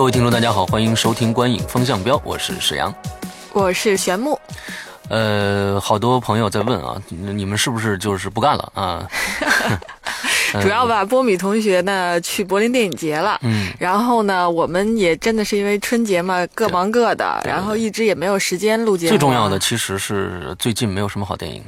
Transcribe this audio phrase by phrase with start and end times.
[0.00, 2.90] 各位听众，大家好，欢迎收听《观影风向标》，我是史阳，
[3.52, 4.40] 我是玄木。
[5.10, 9.06] 呃，好多朋友在问啊，你们是不是就是不干了啊？
[10.60, 19.10] 主要吧，波米同学呢去柏林电影节了，嗯，然后呢，我们也真的是因为春节嘛，各忙各的，然后一直也没有时间录节目。
[19.10, 21.62] 最重要的其实是最近没有什么好电影，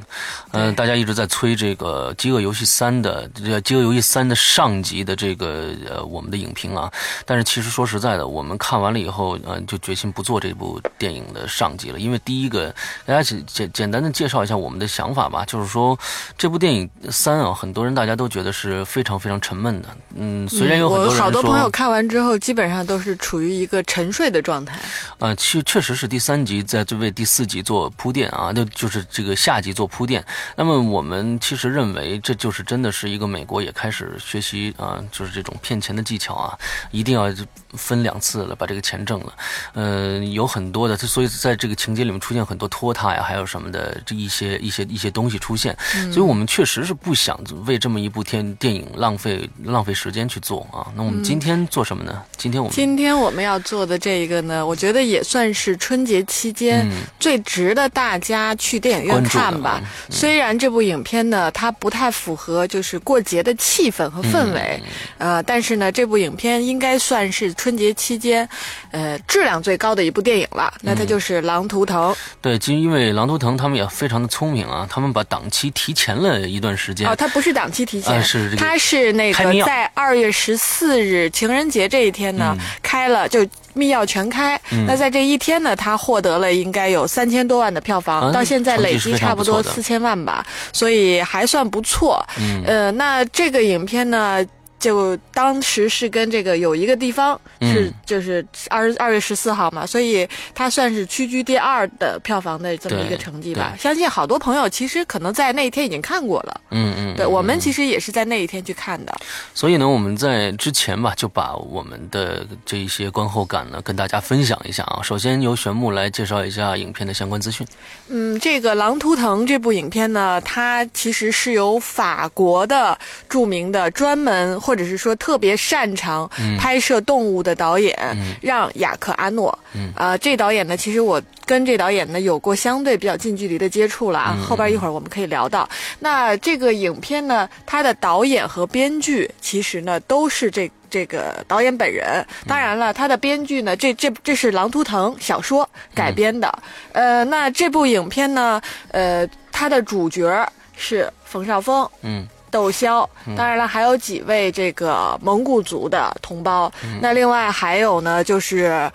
[0.51, 3.29] 嗯，大家一直在催这个《饥饿游戏三》的
[3.61, 6.91] 《饥饿游戏三》的上集的这个呃我们的影评啊，
[7.25, 12.73] 但是其实说实在的，我们看完了以后，嗯，就决心不做这部电影的上集了，因为第一个，
[13.05, 15.97] 大家简简简单的介绍一下我们的想法吧，就是说
[16.37, 18.72] 这部电影三啊，很多人大家都觉得是。
[18.85, 24.79] 非常非常沉闷的，嗯，虽然有很多人说，好多朋友看完之后，基本上都是处于一个沉睡的状态。
[25.19, 30.23] 呃，确确实是第三集在为第四集做铺垫啊，那就是这个下集做铺垫。
[30.55, 36.57] 那么我们其实认为，这就是真的是一个美国也开始学习啊，就是这种骗钱的技巧啊，
[36.91, 37.29] 一定要
[37.77, 39.33] 分两次了把这个钱挣了。
[39.73, 45.75] 嗯，有很多的，所以在这个情节里面出现很多拖沓呀，还有什么的这一些一些一些东西出现。
[46.11, 48.83] 所以我们确实是不想为这么一部电电影。
[48.95, 50.87] 浪费浪费时间去做啊！
[50.95, 52.21] 那我们今天做什么呢？
[52.37, 56.87] 今天我们今天我们要做的这一个呢，我觉得也算是春节期间
[57.19, 59.81] 最值得大家去电影院看吧。
[60.09, 64.81] 虽然这部影片呢，它不太符合就是过节的气氛和氛围，
[65.17, 68.47] 呃，但是呢，这部影片应该算是春节期间
[68.91, 70.73] 呃质量最高的一部电影了。
[70.81, 72.11] 那它就是《狼图腾》。
[72.41, 77.07] 对，就因为《狼图腾》他们也非常的聪明啊，他们把档期提前了一段时间。
[77.07, 78.77] 哦，它不是档期提前，是这个。
[78.77, 83.39] 是那个在二月十四日情人节这一天呢，开了就
[83.73, 84.59] 密钥全开。
[84.85, 92.21] 那在这一天呢，他获得了应该有三千多万的票房，到现在累计差不多四千万吧，所以还算不错。
[92.39, 94.43] 嗯呃，那这个影片呢？
[94.83, 103.73] 就当时是跟这个有一个地方是就是二二月十四号嘛，所以它算是屈居第二的票房的这么一个成绩吧。
[103.79, 106.61] 相信好多朋友其实可能在那一天已经看过了。
[106.71, 109.15] 嗯嗯，对我们其实也是在那一天去看的。
[109.53, 114.99] 所以呢，我们在之前吧，就把我们的这一些观后感呢跟大家分享一下啊。
[115.01, 117.65] 首先由玄木来介绍一下影片的相关资讯。
[118.09, 122.97] 嗯，这个《狼图腾》这部影片呢，它其实是由法国的
[123.29, 127.95] 著名的专门或或者是说特别擅长拍摄动物的导演，
[128.41, 129.55] 让雅克阿诺。
[129.95, 134.35] 啊，这导演呢，其实我跟这导演呢有过相对比较近距离的接触了啊。
[134.43, 135.69] 后边一会儿我们可以聊到。
[135.99, 142.25] 那这个影片呢，它的导演和编剧其实呢都是这这个导演本人。
[142.47, 146.51] 当然了，他的编剧呢，这这这是《狼图腾》小说改编的。
[146.93, 148.59] 呃，那这部影片呢，
[148.89, 151.87] 呃，它的主角是冯绍峰。
[152.01, 152.27] 嗯。
[152.53, 156.71] 窦骁，当然了，还有几位这个蒙古族的同胞。
[157.01, 158.89] 那另外还有呢，就是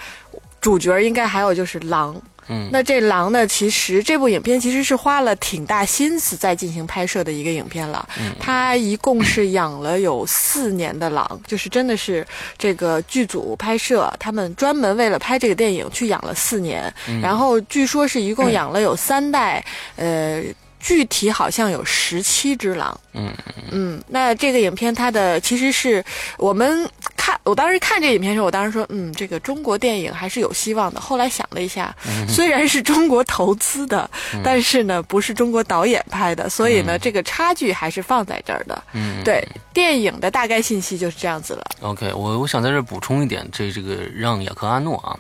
[0.60, 2.14] 主角应该还有就是狼。
[2.50, 8.08] 嗯，那这狼呢，其实这部影片其实是花了挺大心思在进行拍摄的一个影片了。
[8.18, 12.26] 嗯，他一共是养了有四年的狼，就是真的是
[12.56, 16.90] 这个剧组拍摄，他们专门为了拍这个电影去养了四年。
[17.08, 19.62] 嗯然后据说是一共养了有三代，
[19.96, 20.42] 呃。
[20.80, 23.32] 具体好像有十七只狼，嗯
[23.70, 26.04] 嗯，那这个影片它的其实是
[26.36, 31.00] 我们看，我当时看这影片的时候，我当时说，嗯，这个中国电影还是有希望的。
[31.00, 31.94] 后来想了一下，
[32.28, 34.08] 虽然是中国投资的，
[34.44, 38.82] 但是呢不是中国导演拍的，所以呢这个差距还是放在这儿的。
[38.92, 41.64] 嗯，对，电影的大概信息就是这样子了。
[41.80, 45.18] OK，我我想在这补充一点，这这个让雅克阿诺啊，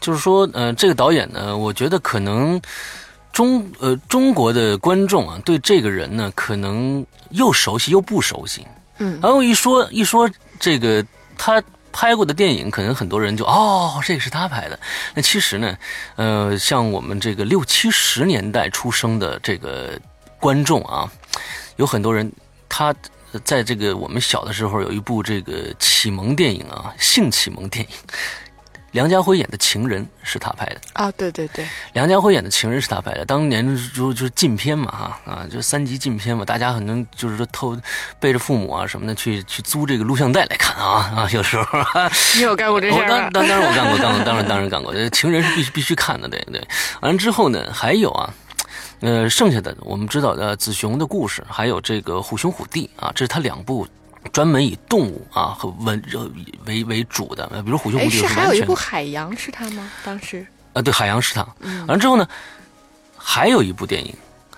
[0.00, 2.60] 就是说，呃，这个导演呢，我觉得可能。
[3.32, 8.66] 中呃，中国的观众啊，对这个人呢，可能又熟悉又不熟悉。
[8.98, 10.30] 嗯，然后一说一说
[10.60, 11.04] 这个
[11.38, 14.78] 他拍过的电影，可能很多人就哦，这个是他拍的。
[15.14, 15.76] 那其实呢，
[16.16, 19.98] 呃，像我们这个六七十年代出生的这个
[20.38, 21.10] 观众啊，
[21.76, 22.30] 有很多人
[22.68, 22.94] 他
[23.44, 27.90] 在这个我们小的时候有一部这个启蒙电影啊，性启蒙电影。
[28.92, 33.24] 梁家辉演的《情人》是他拍的啊，对对对，梁家辉演的《情人》是他拍的。
[33.24, 37.76] 当年就就是禁片嘛，哈啊，就三级禁片嘛，大家可能就是说偷
[38.20, 41.64] 背着父母啊什么的去去租这个录像带来看啊啊，有时候。
[42.36, 44.94] 你有干过这事儿当当当然我干过，干过，当然当然干过。
[45.10, 46.62] 《情人》是必须必须看的，对对。
[47.00, 48.34] 完了之后呢，还有啊，
[49.00, 53.88] 呃，剩下的我们知道的《子雄的故事》，还有这个《虎兄虎弟》啊，这是他两部。
[54.30, 56.02] 专门以动物啊和文
[56.66, 59.90] 为为主的，比如《虎兄虎弟》是还有一部《海洋》是他吗？
[60.04, 61.46] 当时啊，对，《海洋》是他。
[61.60, 62.26] 完了之后呢，
[63.16, 64.14] 还有一部电影，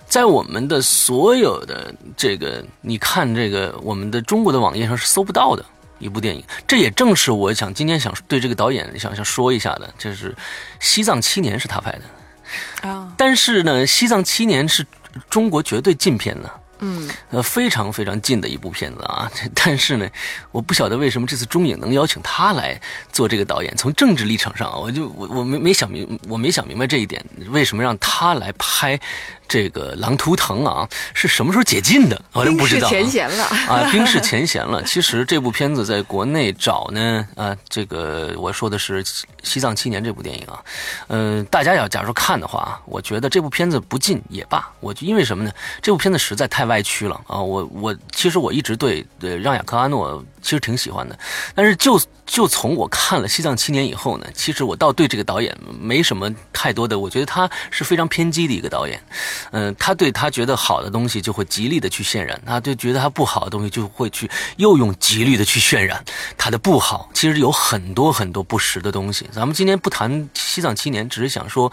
[0.06, 5.64] 在我们的所有的这个，你看这个我们的中国的网页上是搜不到的
[5.98, 6.44] 一部电影。
[6.66, 10.30] 这也正是我想今天想对这个导演想想说一下的，就是
[10.78, 13.12] 《西藏七年》是他拍的啊。
[13.16, 14.86] 但是呢，《西藏七年》是
[15.30, 16.50] 中国绝对禁片呢。
[16.80, 20.08] 嗯，呃，非常非常近的一部片子啊， 但是呢，
[20.50, 22.80] 我不晓得为什么这次中影能邀请他来
[23.12, 23.74] 做这个导演。
[23.76, 28.98] 从政治立场上，我就我我没没想明，我没想明白这一点，为什么让他来拍？
[29.46, 32.20] 这个《狼图腾》啊，是什么时候解禁的？
[32.32, 32.88] 我都不知道。
[32.88, 33.88] 冰释前嫌了 啊！
[33.90, 34.82] 冰释前嫌了。
[34.84, 39.04] 其实这部片子在国内找呢，啊，这个我说的是
[39.42, 40.62] 《西藏七年》这部电影啊，
[41.08, 44.68] 嗯，大家要假如看的话，我觉得这部片子不禁也罢。
[44.80, 45.52] 我就因为什么呢？
[45.82, 47.38] 这部片子实在太歪曲了啊！
[47.38, 51.18] 我我其实我一直对对让雅克阿诺其实挺喜欢的，
[51.54, 59.02] 但是就就从我看了《西藏七年》以后呢，其实我倒对这个导演没什么太多的，我觉得他是非常偏激的一个导演。
[59.50, 66.02] 嗯，他对他觉得好的东西就会极力的去渲染，他对觉得他不好的东西就会去又用极力的去渲染
[66.36, 67.10] 他的不好。
[67.12, 69.28] 其实有很多很多不实的东西。
[69.30, 71.70] 咱们今天不谈《西藏七年》，只是想说，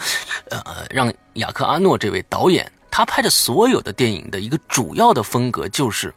[0.50, 6.14] 呃，让雅克阿诺这位导演他拍的所有的电影的一个主要的风格，就是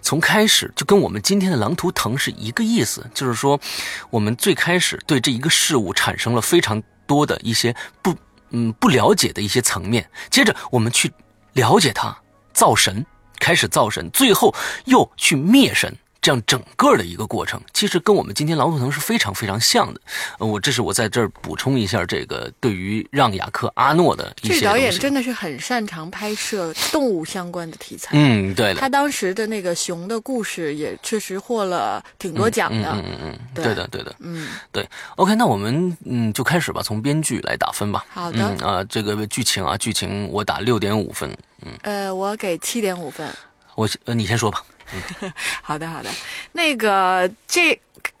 [0.00, 3.60] 从开始就跟我们今天的《狼图腾》是一个意思，就是说
[4.08, 8.16] 我们最开始对这一个事物产生了非常多的一些不。
[8.54, 11.10] 嗯，不了解的一些层面，接着我们去
[11.54, 12.14] 了解它，
[12.52, 13.06] 造神，
[13.38, 14.54] 开始造神，最后
[14.84, 15.96] 又去灭神。
[16.22, 20.00] 这样整个的一个过程，其实跟我们今天《狼图腾》是非常非常像的。
[20.38, 28.10] 我这是我在这儿补充一下，这个对于让雅克阿诺的一些这导演真的是很擅长拍摄动物相关的题材。
[28.12, 28.72] 嗯，对。
[28.74, 32.92] 他当时的那个熊的故事也确实获了挺多奖的。
[32.92, 34.14] 嗯嗯嗯，对的对的。
[34.20, 34.88] 嗯，对。
[35.16, 38.04] OK，那我们嗯就开始吧，从编剧来打分吧。
[38.08, 38.46] 好的。
[38.64, 41.36] 啊，这个剧情啊，剧情我打六点五分。
[41.66, 41.72] 嗯。
[41.82, 43.28] 呃，我给七点五分。
[43.74, 44.62] 我呃，你先说吧。
[45.62, 46.10] 好的，好的，
[46.52, 47.78] 那个这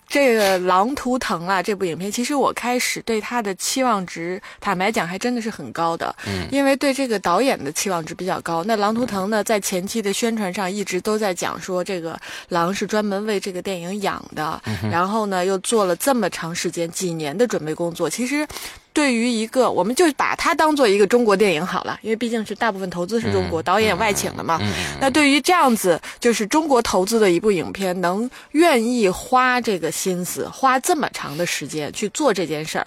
[0.08, 6.14] 这个《狼图腾》啊，这部影片，其实我开始对它的期望值，坦白讲，还真的是很高的。
[6.26, 8.62] 嗯，因为对这个导演的期望值比较高。
[8.64, 14.60] 那《狼图腾》呢，在前期的宣传上一直都在讲说，这个狼是专门为这个电影养的，
[14.90, 18.10] 然后呢，又做了这么长时间几年的准备工作。
[18.10, 18.46] 其实。
[18.92, 24.60] 对于一个，我们就把它当做一个中国电影好了，因为毕竟是大部分投资是中国，导演外请的嘛。
[25.00, 32.86] 那对于这样子就是中国投资的一部影片，能愿意花这个心思，花这么长的时间去做这件事儿，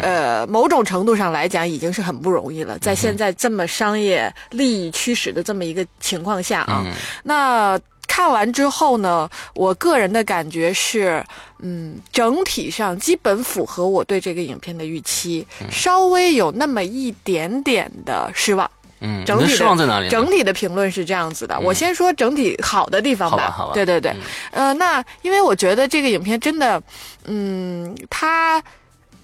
[0.00, 2.78] 呃，某种程度上来讲已经是很不容易了。
[2.78, 6.84] 在现在这么商业利益驱使的这么一个情况下啊，
[7.22, 7.78] 那。
[8.14, 11.24] 看完之后呢，我个人的感觉是，
[11.60, 18.70] 嗯，整体上基本符合我对这个影片的预期，稍微有那么一点点的失望。
[19.00, 20.10] 嗯，整体失望在哪里？
[20.10, 23.50] 整体的评论是这样子的，我先说整体好的地方吧。
[23.50, 24.14] 好吧，对对对，
[24.50, 26.82] 呃，那因为我觉得这个影片真的，
[27.24, 28.62] 嗯，它。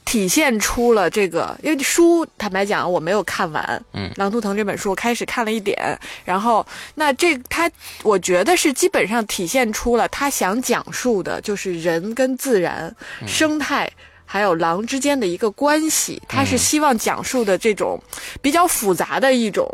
[0.08, 5.76] 体现出了这个，因为书坦白讲我没有看完，嗯，《狼图腾》这本书我开始看了一点，
[6.24, 7.70] 然后那这他
[8.02, 12.96] 我觉得是基本上体现出了他想讲述的就是人跟自然、
[13.26, 13.86] 生态
[14.24, 18.00] 还有狼之间的一个关系，他是希望讲述的这种
[18.40, 19.68] 比较复杂的一种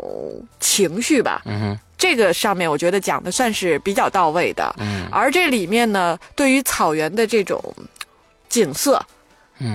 [0.59, 7.73] 情绪吧，嗯哼，这个上面我觉得讲的算是比较到位的，嗯，而这里面呢，对于草原的这种
[8.49, 9.01] 景色。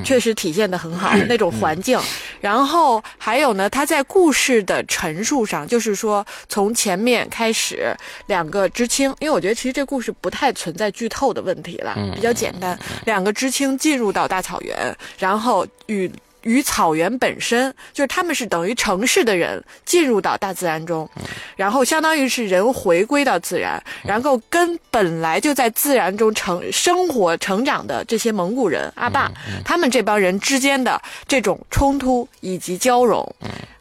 [0.04, 1.98] 确实体现的很好，那种环境。
[2.40, 7.94] 然后还有呢，他在故事的陈述上，就是说从前面开始，
[8.26, 12.78] 两个知青，因为我觉得其实这故事不太存在剧透的问题了，比较简单。
[13.04, 16.10] 两个知青进入到大草原，然后与。
[16.42, 21.08] 与草原本身就是他们是等于城市的人进入到大自然中，
[21.56, 29.30] 然后相当于是人回归到自然，然后跟本来就在自然中成生活成长的这些蒙古人阿坝，
[29.64, 33.34] 他们这帮人之间的这种冲突以及交融，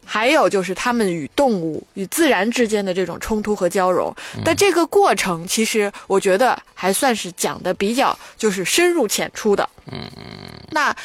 [0.05, 4.13] 还有就是他们与动物与自然之间的这种冲突和交融，
[4.43, 9.69] 但这个过程其实我觉得还算是讲的比较就是深入浅出的。
[9.91, 10.23] 嗯嗯，
[10.71, 10.95] 那。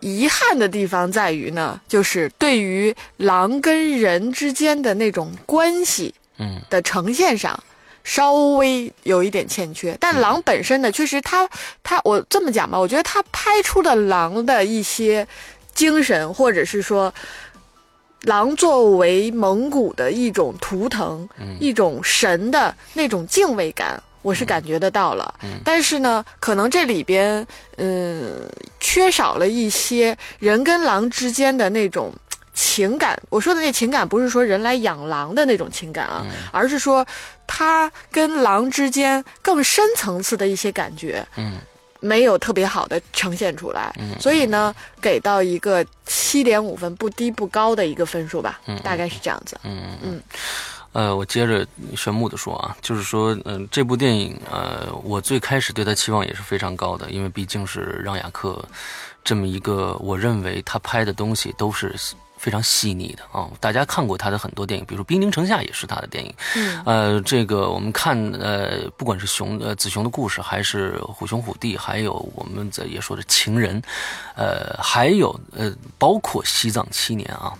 [0.00, 6.60] 遗憾的地方在于呢，就是对于狼跟人之间的那种关系，嗯。
[6.70, 7.62] 的呈现上。
[8.08, 11.48] 稍微有一点欠缺，但狼本身呢，确实它
[11.82, 15.26] 它我这么讲吧，我觉得它拍出的狼的一些
[15.74, 17.12] 精神，或者是说，
[18.20, 25.32] 狼作为蒙古的一种图腾，一种神的那种敬畏感，我是感觉得到了。
[25.64, 28.48] 但是呢，可能这里边嗯
[28.80, 32.12] 缺少了一些人跟狼之间的那种。
[32.58, 37.06] 情感，我说的那情感不是说人来养狼的那种情感啊，而是说
[37.46, 41.58] 他跟狼之间更深层次的一些感觉，嗯，
[42.00, 50.22] 没有特别好的呈现出来，所以呢，给到一个七点五分，不低不高的一个分数吧，大概是这样子，嗯嗯。
[50.96, 58.64] 呃，我接着玄木的说啊，就是说，嗯、这部电影，呃，我最开始对他期望也是非常高的，因为毕竟是让雅克
[59.22, 61.94] 这么一个，我认为他拍的东西都是
[62.36, 63.50] 非常细腻的啊。
[63.60, 73.82] 大家看过他的很多电影，比如说《兵临城下》也是他的电影，嗯呃，这个我们看，呃，不管是熊呃子熊的故事，还是虎兄虎弟，还有我们在也说的情人，
[74.34, 77.52] 呃，还有呃，包括西藏七年啊，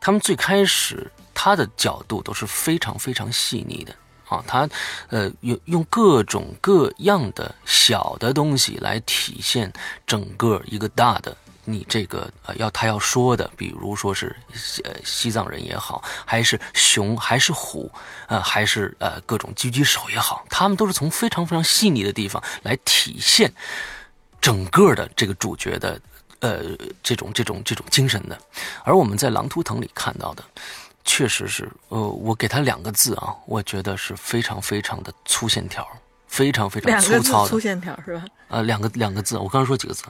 [0.00, 3.94] 他们最开始他的角度都是非常非常细腻的
[4.28, 4.68] 啊，他
[5.08, 9.72] 呃用用各种各样的小的东西来体现
[10.06, 11.36] 整个一个大的。
[11.70, 14.34] 你这个呃要他要说的，比如说是
[14.84, 17.92] 呃西藏人也好，还是熊，还是虎，
[18.26, 23.52] 呃还是呃各种狙击手也好，他们都是从非常非常细腻的地方来体现
[24.40, 26.00] 整个的这个主角的
[26.40, 26.64] 呃
[27.02, 28.38] 这种这种这种精神的，
[28.82, 30.42] 而我们在《狼图腾》里看到的，
[31.04, 35.86] 确实是呃我给他两个字啊，我觉得是非常非常的粗线条，
[36.28, 38.24] 非常非常粗糙的，粗线条是吧？
[38.48, 40.04] 呃两个两个字，我刚刚说几个字？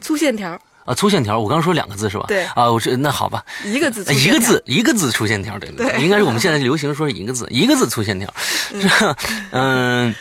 [0.00, 0.94] 粗线条啊？
[0.94, 2.24] 粗线条，我刚刚说两个字是吧？
[2.28, 8.32] 对啊，我说那好吧，一个字一个字一个字粗线条，对对，对应该是我们现在流行说是一个字一个字粗线条，
[8.70, 9.16] 是吧？
[9.50, 10.14] 嗯。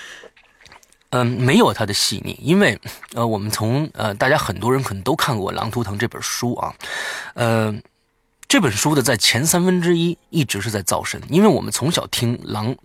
[1.11, 2.77] 嗯，没有它的细腻，因为
[3.13, 6.73] 呃，我们从呃，大家很多人可能都看过《狼图腾》这本书啊，
[7.35, 7.73] 呃，
[8.49, 12.75] 这本书的在前三分之一一直是在造神，因为我们从小听狼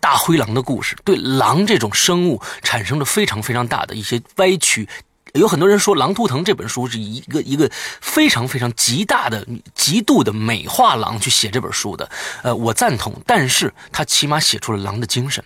[0.00, 4.88] 大灰狼的故事，对狼这种生物产生了非常非常大的一些歪曲。
[5.36, 12.08] 有很多人说《狼图腾》这本书是一个一个非常非常极大的、极度的美化狼去写这本书的，
[12.42, 15.44] 呃，我赞同，但是他起码写出了狼的精神。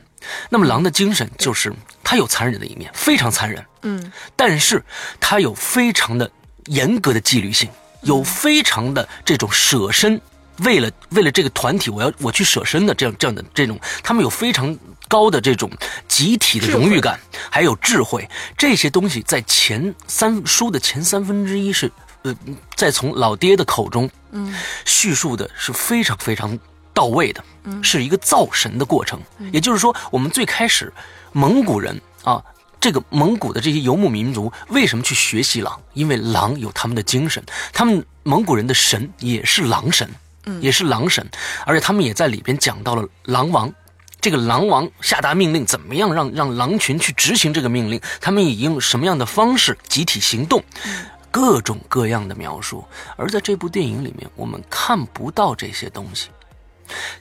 [0.50, 1.72] 那么狼的精神就是
[2.04, 4.12] 它有残忍的一面，非常残忍，嗯。
[4.36, 4.84] 但是
[5.18, 6.30] 它有非常的
[6.66, 7.70] 严格的纪律性，
[8.02, 10.20] 有非常的这种舍身，
[10.64, 14.76] 为了为了这个团体，我要我去舍身的这样这样的这种，他们有非常
[15.08, 15.70] 高的这种
[16.06, 17.18] 集体的荣誉感，
[17.50, 21.90] 还有智慧，这些东西在前三书的前三分之一是
[22.22, 22.34] 呃，
[22.76, 24.54] 在从老爹的口中嗯。
[24.84, 26.58] 叙述的是非常非常
[26.92, 27.42] 到位的，
[27.82, 29.18] 是一个造神的过程。
[29.52, 30.92] 也就是说，我们最开始
[31.32, 32.42] 蒙古人啊，
[32.78, 35.80] 这个蒙古的这些游牧民族为什么去学习狼？
[35.94, 40.08] 因为狼有他们的精神，他们蒙古人的神也是狼神，
[40.60, 41.28] 也是狼神，
[41.66, 43.72] 而且他们也在里边讲到了狼王。
[44.20, 47.98] 这个狼王下达命令，怎么样让让狼群去执行这个命令？
[48.20, 50.62] 他们以用什么样的方式集体行动？
[51.30, 52.84] 各种各样的描述，
[53.16, 56.28] 而在这部电影里面，我们看不到这些东西。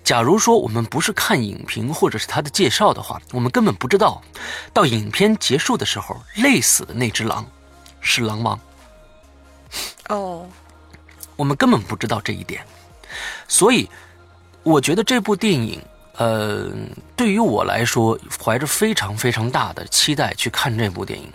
[0.03, 4.19] 假如说我们不是看影评或者是他的介绍的话，我们根本不知道，
[4.73, 7.45] 到影片结束的时候，累死的那只狼
[8.01, 8.59] 是狼王，
[10.07, 10.49] 哦，
[11.35, 12.65] 我们根本不知道这一点。
[13.47, 13.89] 所以，
[14.63, 15.81] 我觉得这部电影，
[16.17, 16.69] 呃，
[17.15, 21.31] 对于我来说，怀着非常非常大的期待去看这部电影。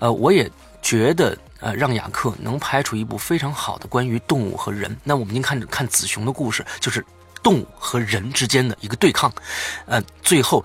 [0.00, 0.50] 呃，我也
[0.82, 4.96] 觉得，呃，让雅克能拍出一部非常好的关于动物和人。
[5.04, 7.04] 那我们已经看看子熊的故事，就是
[7.42, 9.32] 动物和人之间的一个对抗，
[9.86, 10.64] 呃，最后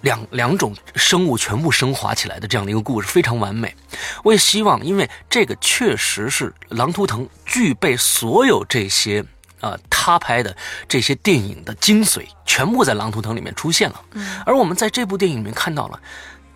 [0.00, 3.74] 两两种生物全部升华起来的这样的一个故事，非常完美。
[4.22, 9.24] 我也希望，因为这个确实是《狼图腾》具备所有这些。
[9.62, 10.54] 呃，他拍的
[10.86, 14.04] 这些电影的精髓全部在《狼图腾》里面出现了，
[14.44, 15.98] 而我们在这部电影里面看到了，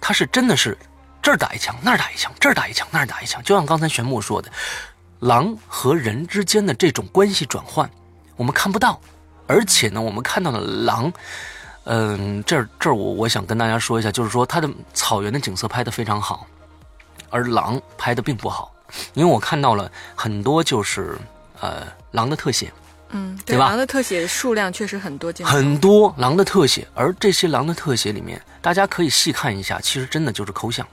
[0.01, 0.77] 他是真的是
[1.23, 4.51] 这儿打一枪，那儿打一枪，这儿打一枪，那儿打一枪，就像刚才玄木说的，
[5.21, 7.89] 狼和人之间的这种关系转换，
[8.37, 9.01] 我们看不到，
[9.47, 11.13] 而且呢，我们看到了狼，
[11.85, 16.45] 嗯，这儿这儿我我想跟大家说一下，就是说它的草原的景色拍得非常好，
[17.31, 18.75] 而狼拍的并不好，
[19.15, 21.17] 因为我看到了很多就是
[21.61, 22.73] 呃狼的特写，
[23.17, 23.69] 嗯，对吧？
[23.69, 30.87] 狼的特写数量确实很多，很多狼的特写，而这些狼的特写里面，大家可以细看一下，其实真的就是抠像，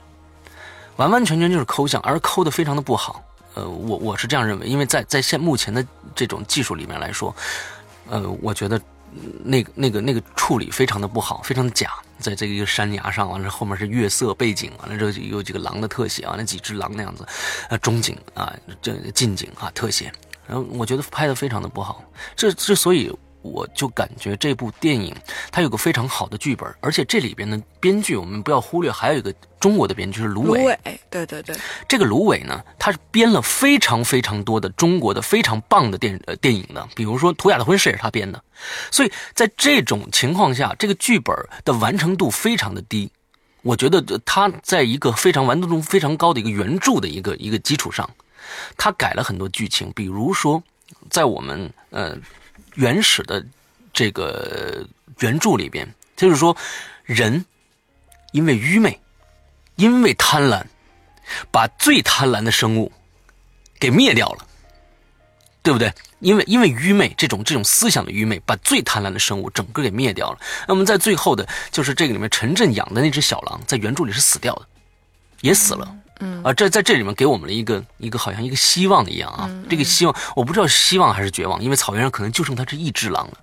[0.96, 3.22] 完完全全就是抠像，而抠的非常的不好。
[3.52, 7.34] 呃，我我是这样认为，因为在在现目前的这种技术里面来说，
[8.08, 8.80] 呃，我觉得
[9.44, 17.24] 那个那个那个处理非常的不好，非常的假，在这个一个山崖上，完了后面是月色背景，完了之后有几个狼的特写啊，那几只狼那样子，
[17.68, 18.52] 呃，中景啊，
[18.82, 20.12] 这近景啊特写，
[20.46, 22.02] 然后我觉得拍的非常的不好，
[22.36, 23.12] 这之所以。
[23.46, 25.14] 我就感觉这部电影
[25.52, 30.60] 它有个非常好的剧本，而且这里边的编剧我们不要忽略，还有一个中国的编剧是芦苇。
[30.60, 30.78] 芦苇，
[31.10, 31.54] 对对对。
[31.86, 38.42] 这个芦苇呢，他是编了非常非常多的中国的非常棒的电呃电影的，比如说《图雅的婚事》也是他编的。
[38.90, 41.36] 所以在这种情况下，这个剧本
[41.66, 43.12] 的完成度非常的低。
[43.60, 48.08] 我觉得他在一个非常完成度非常高的一个原著的一个一个基础上，
[48.76, 50.62] 他改了很多剧情，比如说
[51.10, 52.16] 在我们呃。
[52.76, 53.44] 原始的
[53.92, 54.84] 这个
[55.20, 56.56] 原著里边，就是说，
[57.04, 57.44] 人
[58.32, 59.00] 因为愚昧，
[59.76, 60.64] 因为贪婪，
[61.52, 62.90] 把最贪婪的生物
[63.78, 64.46] 给灭掉了，
[65.62, 65.92] 对不对？
[66.18, 70.38] 因为因为愚昧这种这种思想的愚昧，把最贪婪的生物整个给灭掉了。
[70.66, 74.66] 那么在最后的，就是这个里面陈震养的那只小狼，在原著里是死掉的，
[75.42, 75.96] 也死了。
[76.24, 83.38] 嗯啊，这在这里面给我们了一个一个好像一个希望一样啊，这个希望我不知道是希望还是绝望，因为草原上可能就剩他这一只狼了，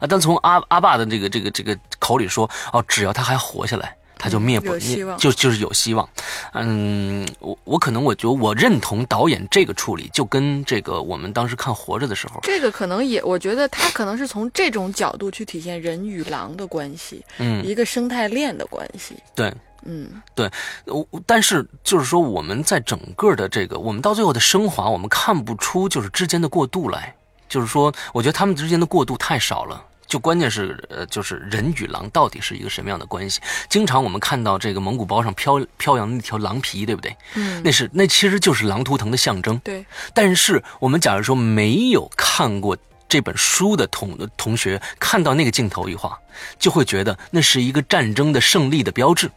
[0.00, 6.08] 啊，但从阿阿爸的这个这个这个口里说，哦，只要他还活下来，他就灭不灭，就就是有希望。
[6.52, 19.52] 嗯，我我可能我觉得我认同导演这个处理，就跟这个我们当时看《活着》的时候，这个可能也我觉得他可能是从这种角度去体现人与狼的关系，嗯，一个生态链的关系，对。
[19.86, 20.50] 嗯，对，
[20.86, 27.14] 我但是就是说，我们在整个的这个，我们到最后的升华，我们看不出就是之间的过渡来。
[27.48, 29.80] 就是说，我觉得他们之间的过渡太少了。
[30.08, 33.40] 就关键是，呃，就是人与狼到底是一个什么样的关系？
[33.68, 37.16] 经常我们看到这个蒙古包上飘飘扬的那条狼皮，对不对？
[37.34, 39.58] 嗯，那是那其实就是狼图腾的象征。
[39.60, 39.84] 对。
[40.12, 42.76] 但是我们假如说没有看过
[43.08, 46.18] 这本书的同同学，看到那个镜头一画，
[46.58, 49.30] 就会觉得那是一个战争的胜利的标志。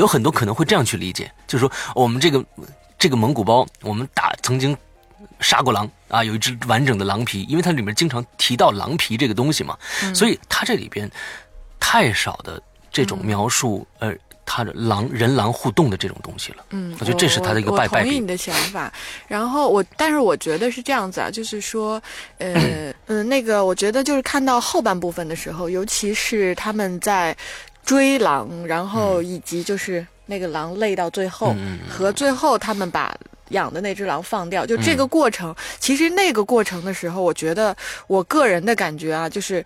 [0.00, 2.42] 有很多可能会这样去理解，就是说我们这个
[2.98, 4.74] 这个蒙古包，我们打曾经
[5.40, 9.76] 杀过狼啊，有一只完整的狼皮，因为它里面经常提到狼皮这个东西嘛，
[10.14, 11.08] 所以它这里边
[11.78, 12.60] 太少的
[12.90, 14.14] 这种描述，呃，
[14.46, 16.64] 他的狼人狼互动的这种东西了。
[16.70, 18.08] 嗯，我觉得这是他的一个败败笔。
[18.08, 18.90] 同意你的想法，
[19.28, 22.02] 然后我，但是我觉得是这样子啊，就是说，
[22.38, 27.36] 呃， 嗯，那个，我觉得就是看到后半部分的时候，尤其是他们在。
[27.90, 31.52] 追狼，然后以及就是那个狼累到最后，
[31.88, 33.12] 和最后他们把
[33.48, 35.52] 养的那只狼放掉，就这个过程。
[35.80, 37.76] 其实那个过程的时候，我觉得
[38.06, 39.64] 我个人的感觉啊，就是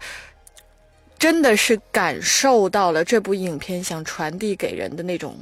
[1.18, 5.36] 真的是感受到了这部影片想传递给人的那种。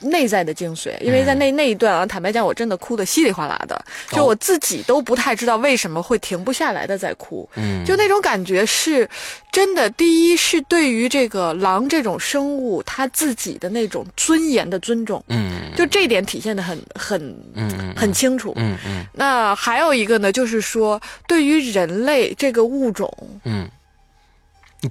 [0.00, 9.08] 内在的精髓，因为在那那一段啊，坦白讲，我真的哭的稀里哗啦的，就我自己都不太知道为什么会停不下来的在哭，嗯，就那种感觉是
[9.50, 9.88] 真的。
[9.90, 19.06] 第一是对于这个狼这种生物，它自己的那种尊严的尊重，嗯，就这点体现的很很嗯很清楚，嗯嗯。
[19.14, 23.10] 那还有一个呢，就是说对于人类这个物种，
[23.44, 23.66] 嗯，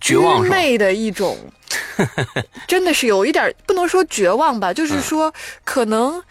[0.01, 1.37] 绝望愚昧的一种。
[2.67, 5.33] 真的是有一点不能说绝望吧，就是说
[5.63, 6.21] 可能，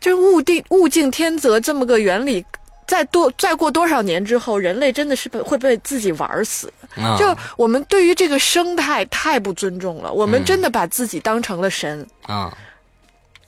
[0.00, 2.44] 就物定物竞天择这么个原理，
[2.86, 6.72] 再多再过多少年之后，人类真的是被会被自己玩死。
[7.18, 12.56] 就我们对于这个生态太不尊重了，我们真的把自己当成了神啊。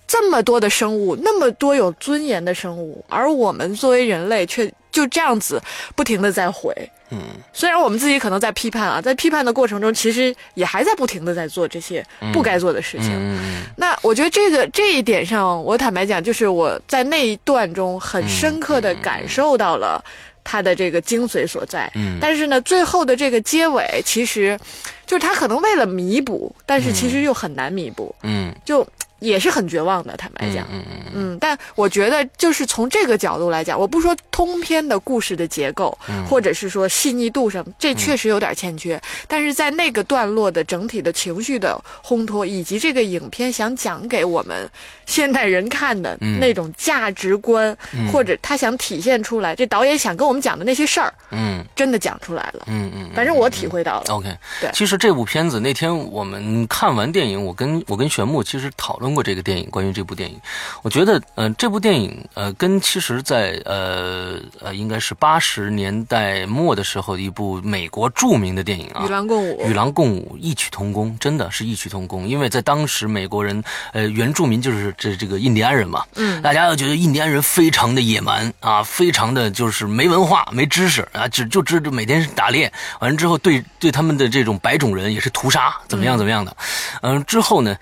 [0.07, 5.61] 这么多的生物，那么多有尊严的生物，而我们作为人类却就这样子
[5.97, 6.73] 不停的在毁。
[7.15, 7.19] 嗯，
[7.53, 12.03] 虽然我们自己可能在批判啊，在批判的过程中，其实也还在不停的在做这些
[12.33, 13.11] 不该做的事情。
[13.13, 20.03] 嗯那我觉得这个这一点上，我坦白讲，就是我在那一段中很深刻的感受到了
[20.43, 21.91] 他的这个精髓所在。
[21.95, 24.59] 嗯，但是呢，最后的这个结尾，其实
[25.05, 28.15] 就是他可能为了弥补，但是其实又很难弥补。
[28.23, 28.87] 嗯，就。
[29.23, 35.97] 也是很绝望的，坦白讲，嗯嗯嗯，但我觉得就是从这个角度来讲，我不说通篇的故事的结构，
[36.29, 44.69] 或者是说细腻度上，这确实有点欠缺，但是在那个段落的整体的情绪的烘托，以及这个影片想讲给我们
[45.07, 47.77] 现代人看的那种价值观，
[48.13, 54.05] 或者他想体现出来，这导演想跟我们讲的那些事儿，嗯，真的讲出来了，嗯嗯，反正我体会到了。
[54.09, 59.12] OK，对，其实这部片子那天我们看完电影，我跟我跟玄木其实讨论。
[59.12, 60.40] 谈过这个电影，关于这部电影，
[60.81, 72.27] 我觉得，嗯，这部电影，呃，跟其实，在呃呃，应该是八十年代末的时候，一部美国著名的电影啊，与狼共舞，与狼共舞异曲同工，真的是异曲同工。
[72.27, 86.57] 因为在当时，美国人，呃，原住民就是这这个印第安人嘛，嗯，大家都觉得印第安人非常的野蛮啊，非常的就是没文化、没知识啊，只就知道每天打猎，完了之后对对他们的这种白种人也是屠杀，怎么样怎么样的，
[87.03, 87.77] 嗯，之后呢，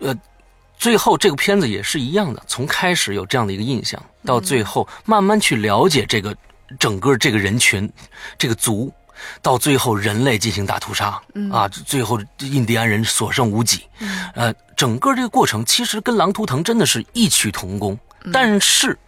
[0.00, 0.14] 呃。
[0.78, 6.36] 最后这个片子也是一样的，从开始有这样的一个印象，到最后慢慢去了解这个
[6.78, 7.90] 整个这个人群，
[8.38, 8.92] 这个族，
[9.40, 13.84] 到最后人类进行大屠杀，啊，最后印第安人所剩无几，
[14.34, 17.98] 呃，整个这个过程其实跟《狼图腾》真的是异曲同工，
[18.32, 18.98] 但是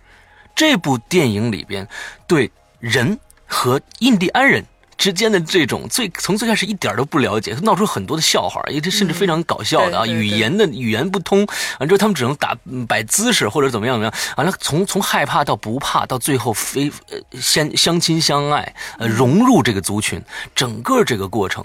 [0.54, 1.86] 这部电影里边
[2.26, 2.50] 对
[2.80, 4.64] 人和印第安人。
[4.98, 11.46] 之间的这种最从最开始一点都不了解，闹出很多的笑话，也这甚至非常搞笑的啊，语言的语言不通，
[11.78, 12.58] 完之后他们只能打
[12.88, 20.20] 摆姿势或者怎么样怎么样，完了从从害怕到不怕，到最后非呃相相亲相爱，呃融入这个族群，
[20.54, 21.64] 整个这个过程，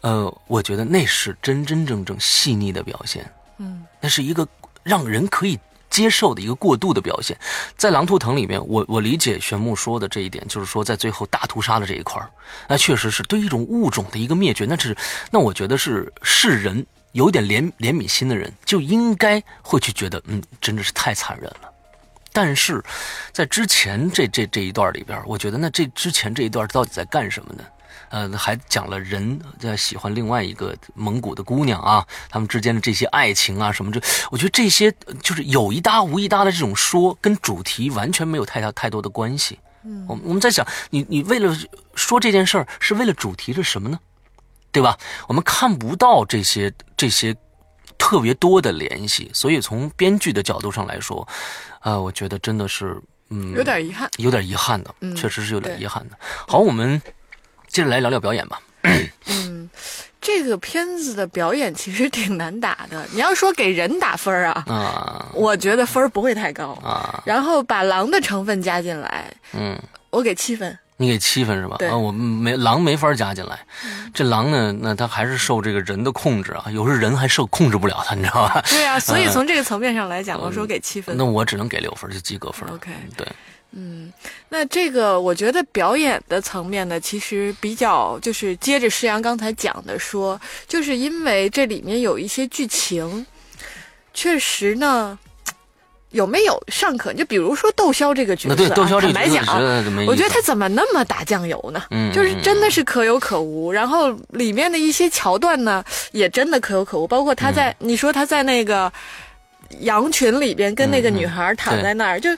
[0.00, 3.24] 呃，我觉得那是真真正正细腻的表现，
[3.58, 4.46] 嗯，那是一个
[4.82, 5.58] 让人可以。
[5.92, 7.38] 接受的一个过度的表现，
[7.76, 12.20] 在《狼图腾》里面，我我理解玄牧说的这一点，就是说在最后大屠杀的这一块
[12.66, 14.96] 那确实是对一种物种的一个灭绝，那是
[15.30, 21.70] 那我觉得是是人有点怜怜悯心的人就应该会去觉得，嗯，真的是太残忍了。
[22.32, 22.82] 但是
[23.30, 27.62] 在之前这这这一段里边，我觉得那这之前这一段到底在干什么呢？
[28.12, 33.98] 呃，还讲了人在喜欢另外一个蒙古的姑娘啊，他们之间的这些爱情啊什么这，
[34.30, 39.58] 我觉得这些就是有一搭无一搭的这种说，跟主题完全没有太大太多的关系。
[39.84, 41.56] 嗯，我我们在想，你你为了
[41.94, 43.98] 说这件事儿，是为了主题是什么呢？
[44.70, 44.98] 对吧？
[45.26, 47.34] 我们看不到这些这些
[47.96, 51.26] 特别多的联系，所以从编剧的角度上来说，
[51.80, 56.18] 啊，我觉得真的是嗯，有点遗憾，有点遗憾的，嗯确实是有点遗憾的。
[56.46, 57.00] 好，我们。
[57.72, 58.60] 接着来聊聊表演吧。
[59.26, 59.68] 嗯，
[60.20, 63.06] 这个片子的表演其实挺难打的。
[63.12, 66.72] 你要说给人打分啊，啊我觉得分儿不会太高。
[66.84, 69.80] 啊，然后把狼的成分加进来，嗯，
[70.10, 70.78] 我给七分。
[70.98, 71.76] 你给七分是吧？
[71.78, 73.58] 对啊，我没狼没法加进来。
[74.12, 78.62] 这狼呢，那它还是受这个人的控制啊，有时候人还受控制不了它，你知道吧？
[78.68, 81.24] 对啊，所以从这个层面上来讲，我说给七分那。
[81.24, 82.68] 我只能给六分，就及格分。
[82.68, 83.26] OK 对，
[83.72, 84.12] 嗯，
[84.48, 93.26] 那这个我觉得表演的层面呢，其实比较就是接着施阳刚才讲的说，就是因为这里面有一些剧情，
[94.14, 95.18] 确实呢。
[96.12, 97.10] 有没有尚可？
[97.14, 99.52] 就比如说窦骁这个角色、啊，对窦骁这个角色。
[100.06, 101.84] 我觉得他怎么那么打酱油呢？
[101.90, 103.72] 嗯就是真的是可有可无。
[103.72, 107.06] 然后里面的一些桥段呢，也真的可有可无。
[107.06, 108.92] 包括他在，嗯你说他在那个
[109.80, 112.30] 羊群里边跟那个女孩躺在那儿，就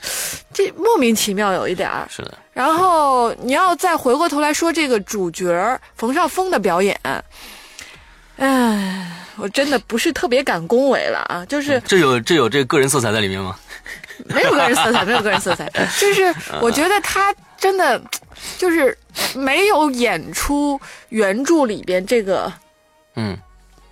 [0.53, 2.07] 这莫名其妙有一点儿。
[2.11, 6.99] 是的，然后你要再回过头来说这个主角冯绍峰的表演，
[8.37, 13.57] 唉，我真的不是特别敢恭维了啊，就是这有这有这个个人色彩在里面吗？
[14.27, 15.69] 没有个人色彩，没有个人色彩，
[15.99, 18.01] 就是我觉得他真的
[18.57, 18.97] 就是
[19.35, 22.53] 没有演出原著里边这个
[23.17, 23.37] 嗯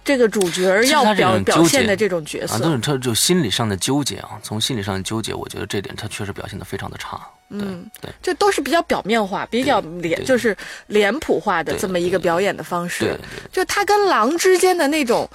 [0.05, 2.73] 这个主角儿要表表现的这种角啊，都色。
[2.73, 4.31] 是他就心理上的纠结啊。
[4.43, 7.21] 从心理上的纠结，我觉得这点他确实表现的非常的差。
[7.55, 13.05] 嗯对这都是比较表面化、比较脸就是脸谱化的这么一个表演的方式。
[13.05, 13.19] 对，
[13.53, 15.29] 就他跟狼之间的那种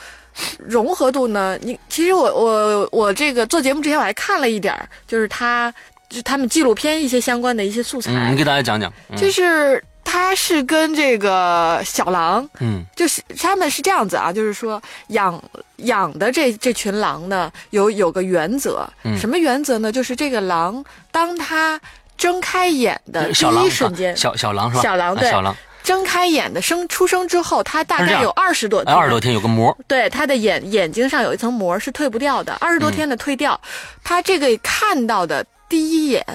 [0.58, 5.72] 融合度呢，你其实我我我这个做节目之前我还看了一点儿，就是他
[6.10, 8.92] 就他们纪录片一些相关的一些素材，嗯，你给大家讲讲。
[9.10, 9.84] 嗯就是
[10.18, 12.84] 他是跟这个小狼，嗯。
[12.96, 15.40] 就是他们是这样子啊，就是说养
[15.78, 19.16] 养的这这群狼呢，有有个原则，嗯。
[19.16, 19.92] 什么原则呢？
[19.92, 21.80] 就是这个狼当它
[22.18, 24.82] 睁开眼的第一瞬间，小小狼是吧？
[24.82, 33.62] 小狼对哎小狼，睁开眼的生出生之后，它大概有二十多哎，天，二十多天有个膜，对，它的眼眼睛上有一层膜是退不掉的，二十多天的退掉，
[34.04, 36.26] 它这个看到的第一眼，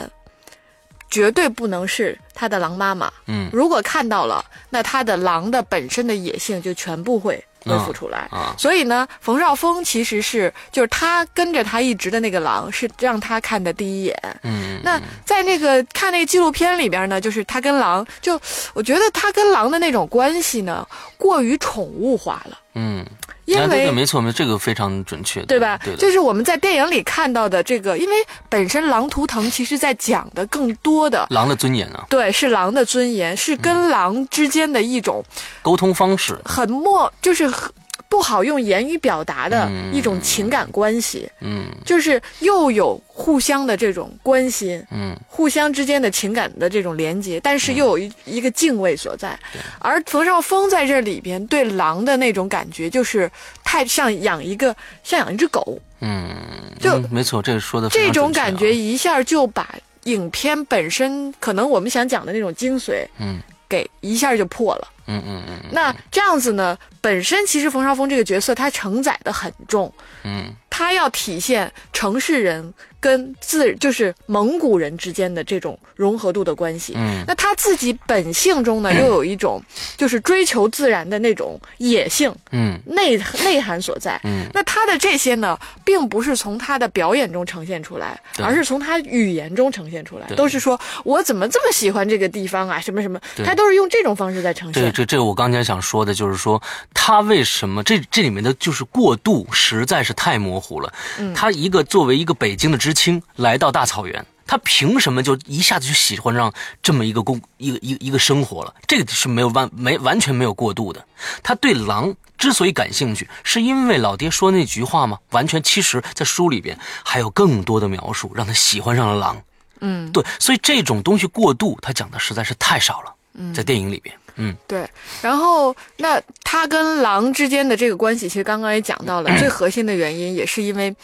[1.12, 3.12] 绝对不能是他的狼妈妈。
[3.26, 8.26] 嗯如果看到了，那他的狼的本身的野性就全部会恢复出来。
[8.30, 14.16] 啊，所以呢，冯绍峰其实是就是他跟着他一直的那个狼，是让他看的第一眼。
[14.42, 18.40] 嗯，那在那个看那个纪录片里边呢，就是他跟狼，就
[18.72, 20.86] 我觉得他跟狼的那种关系呢，
[21.18, 22.58] 过于宠物化了。
[22.74, 23.04] 嗯，
[23.44, 25.78] 因为没错，没错，这个非常准确，对吧？
[25.84, 28.16] 对，就是我们在电影里看到的这个，因为
[28.48, 35.24] 本身《狼图腾》其实在讲的更多的，狼的尊严啊，对，是狼的尊严，是跟狼之间的一种
[35.60, 37.70] 沟通方式，很默，就是很
[38.12, 41.64] 不好用言语表达的一种情感关系，嗯。
[41.82, 45.16] 就是又有互相的这种关心，嗯。
[45.26, 49.38] 互相之间的情感的这种连接，但是又有一一个敬畏所在。
[49.78, 53.30] 而冯绍峰在这里边对狼的那种感觉，就是
[53.64, 56.36] 太像养一个像养一只狗，嗯，
[56.78, 58.32] 就嗯没错，这个说的这种啊。
[58.32, 63.38] 感觉一下就把影片本身可能我们想讲的那种精髓，嗯
[63.72, 64.88] 给一下就破了。
[65.06, 69.90] 嗯嗯嗯那这样子呢，本身其实冯绍峰这个角色他承载的很重，
[70.24, 70.54] 嗯。
[70.68, 76.94] 他要体现城市人跟自就是蒙古人之间的这种融合度的关系。
[76.96, 79.60] 嗯那他自己本性中呢，又有一种
[79.98, 84.20] 就是追求自然的那种野性嗯内内涵所在。
[84.22, 94.92] 嗯那他的这些呢，并不是从他的表演中呈现出来，而是从他语言中呈现出来，都是说我怎么这么喜欢这个地方啊，什么什么，他都是用这种方式在呈这现。
[94.92, 96.62] 这这这我刚才想说的就是说，
[96.94, 100.92] 他为什么这这里面的就是过渡实在是太模糊了。
[101.18, 106.52] 嗯他一个作为一个北京的知青来到大草原，他凭什么就一下子就喜欢上
[106.82, 108.74] 这么一个工一个一个一个生活了？
[108.86, 111.04] 这个是没有完没完全没有过渡的。
[111.42, 115.18] 他对狼之所以感兴趣，是因为老爹说那句话吗？
[115.30, 119.42] 完全，其实在书里边还有更多的描述，让他喜欢上了狼。
[119.80, 123.14] 嗯，对，所以这种东西过渡，他讲的实在是太少了。
[123.54, 124.20] 在电影里边，嗯
[124.66, 124.88] 对。
[125.20, 130.94] 然后，那他跟狼之间的这个关系，其实刚刚也讲到了，最核心的原因也是因为，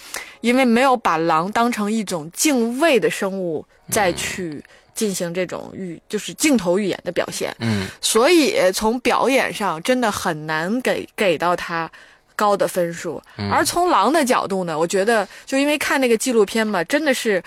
[0.41, 4.63] 因为没有把狼当成一种敬畏的生物再去
[4.95, 7.55] 进行这种预，就是镜头语言的表现。
[7.61, 11.91] 嗯所以从表演上真的很难给给到他
[12.35, 13.21] 高的分数。
[13.51, 17.43] 而从狼的角度呢，我觉得就因为看那个纪录片嘛，真的是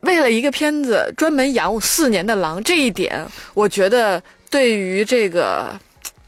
[0.00, 5.78] 为了一个片子专门养四年的狼，这一点我觉得对于这个。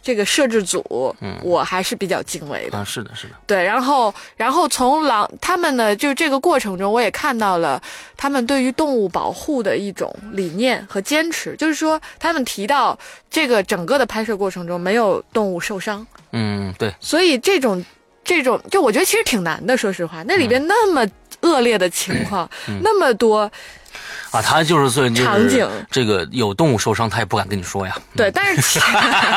[0.05, 1.39] 这个摄制组，嗯。
[1.45, 2.77] 我还是比较敬畏的。
[2.77, 7.81] 啊，是的，是的，对，然后，然后从狼他们呢，就这个过程中，我也看到了
[8.17, 12.99] 他们对于动物保护的一种理念和坚持，就是说，他们提到
[13.31, 17.85] 这个整个的拍摄过程中没有动物受伤，嗯，对，所以这种
[18.25, 21.07] 这种，就我觉得其实挺难的，说实话，那里边那么
[21.43, 22.51] 恶劣的情况，
[22.83, 23.49] 那么多，
[24.31, 27.95] 啊，他就是所以就是场景这个有动物受伤，他也不敢跟你说呀。
[28.17, 28.81] 对，但是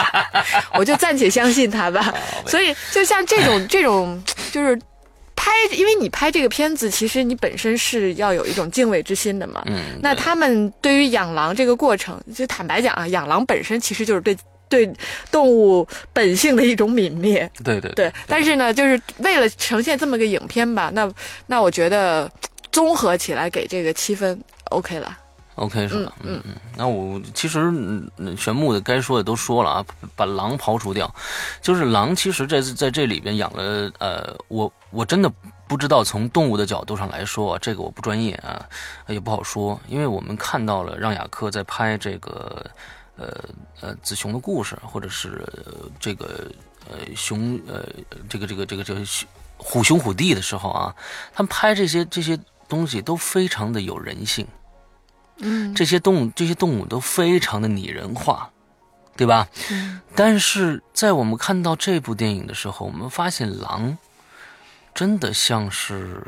[0.73, 2.13] 我就暂且相信他吧。
[2.45, 4.79] 所以，就像这种 这种，就是
[5.35, 9.61] 拍，因为你拍这个片子，其实你本身是要有一种敬畏之心的嘛。
[9.65, 14.37] 嗯，那他们对于养狼这个过程，就坦白讲啊，养狼本身其实就是对
[14.69, 14.91] 对
[15.29, 17.49] 动物本性的一种泯灭。
[17.63, 21.11] 对对对，但是呢，就是为了呈现这么个影片吧，那
[21.47, 22.31] 那我觉得
[22.75, 25.17] 综合起来给这个七分 OK 了。
[25.55, 26.11] ，OK 是吧？
[26.23, 26.53] 嗯嗯。
[26.75, 31.09] 那我其实嗯嗯玄牧的该说的都说了啊，把狼刨除掉，
[31.61, 35.31] 就是狼其实在在这里边养了呃，我我真的
[35.69, 38.67] 不知道从动物的角度上来说，这个我不专业啊，
[39.07, 42.69] 也不好说，因为我们看到了让雅克在拍这个
[43.15, 43.41] 呃
[43.79, 46.51] 呃子熊的故事，或者是、呃这个
[46.91, 47.85] 呃熊呃
[48.27, 49.25] 这个这个这个这个熊
[49.57, 50.93] 虎兄虎弟的时候啊，
[51.33, 52.37] 他们拍这些这些
[52.75, 54.45] 东西都非常的有人性。
[55.37, 58.49] 嗯，这些动物这些动物都非常的拟人化，
[59.15, 59.47] 对吧？
[59.71, 63.97] 嗯但是在我们看到这部电影的时候，我们发现狼
[64.93, 66.21] 真的像是，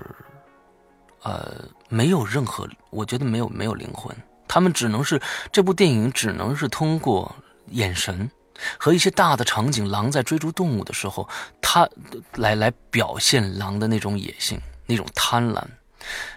[1.24, 4.14] 呃，没有任何，我觉得没有没有灵魂，
[4.48, 7.34] 他们只能是这部电影只能是通过
[7.72, 8.30] 眼神
[8.78, 11.30] 和一些大的场景，狼在追逐动物的时候，
[11.62, 11.88] 它
[12.36, 15.64] 来来表现狼的那种野性，那种贪婪。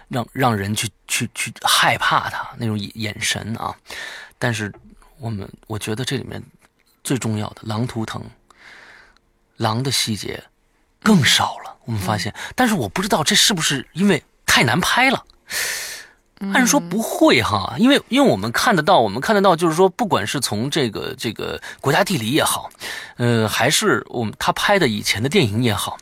[0.07, 3.75] 让让人去去去害怕他那种眼眼神啊，
[4.37, 4.71] 但是
[5.19, 6.41] 我们我觉得这里面
[7.03, 8.23] 最重要的狼图腾，
[9.57, 10.43] 狼的细节
[11.01, 11.75] 更少了。
[11.85, 15.25] 我们发现，但是我不知道这是不是因为太难拍了。
[16.53, 22.67] 按说不会哈，因为因为我们看得到，我们看得到，就是说，不管是从这个这个国家地理也好，
[23.17, 25.99] 呃，还是我们他拍的以前的电影也好，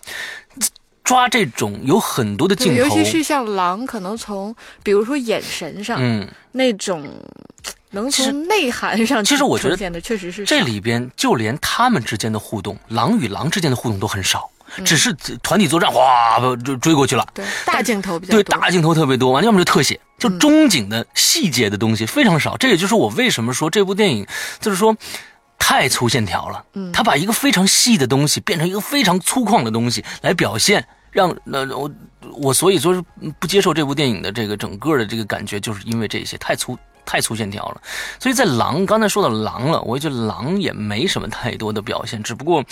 [1.09, 7.03] 抓这种有很多的镜头，尤其是像狼，可能从比如说眼神上，嗯，那种
[7.89, 14.85] 能从内涵上其实我觉得确实是这里边就连他们之间的互动，狼与狼之间的互动都很少，嗯。
[14.85, 17.27] 只是团体作战，哗就追过去了。
[17.33, 22.55] 对大镜头比较多，对大镜头特别多，完要么就特写，就中景的细节的东西非常少。
[22.55, 24.27] 这也就是我为什么说这部电影
[24.59, 24.95] 就是说
[25.57, 26.63] 太粗线条了。
[26.73, 31.91] 嗯，他把一个非常细的东西变成一个非常粗犷的东西来表现，让那我
[32.33, 33.03] 我所以说是
[33.39, 36.77] 不接受这部电影的这个整个的这个感觉，就是因为这些太粗。
[37.05, 37.81] 太粗线条了，
[38.19, 42.63] 所以在狼刚才说到狼了，我觉得狼也没什么太多的表现，只不过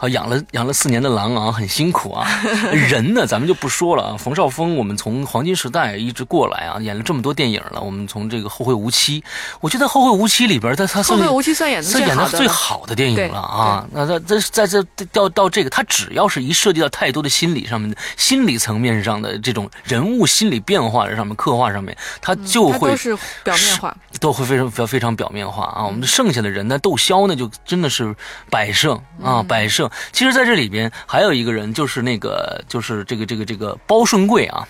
[0.00, 2.26] 好养了养了四年的狼啊，很辛苦啊。
[2.72, 4.16] 人呢，咱们就不说了啊。
[4.18, 7.78] 冯绍峰，我们从黄金时代一直过来啊，演了这么多电影了。
[7.82, 9.20] 我们从这个《后会无期》，
[9.60, 13.86] 我觉得《后会无期》里边，他他后会无期算演的算演的最好的电影了啊。
[13.92, 14.82] 那他这在这
[15.12, 25.84] 到到这个，他只要是一涉及到太多的心理上面的心理层面上的这种人物心理变化上面刻画上面，他就会都是表面化，都会非常非常表面化啊。
[25.84, 28.16] 我们剩下的人呢，窦骁呢，就真的是
[28.48, 29.89] 百胜啊，百胜。
[30.12, 34.66] 其实，在这里边还有一个人，就是那个，就是这个这个这个包顺贵啊，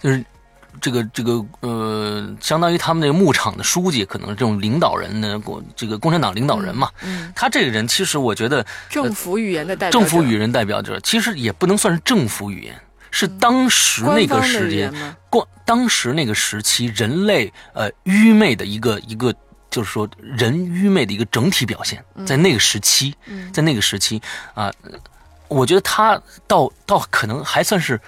[0.00, 0.24] 就是
[0.80, 6.90] 这个这个呃，相当于他们那个牧场的书记，可能这种领导人呢，共这个共产党领导人嘛。
[7.02, 12.74] 嗯，他这个人其实我觉得政府语言的代表，政府语言代表者，其实也不能算是政府语言，
[13.10, 14.92] 是当时那个时间，
[15.30, 19.34] 过当时那个时期人类呃愚昧的一个一个。
[19.74, 23.12] 就是说，人愚昧的一个整体表现，在那个时期，
[23.52, 24.22] 在那个时期
[24.54, 24.72] 啊，
[25.48, 28.00] 我觉得他倒倒可能还算是，